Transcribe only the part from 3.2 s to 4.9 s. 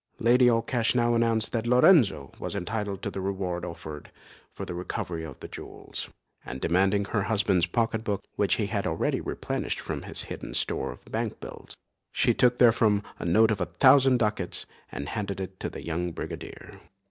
reward offered for the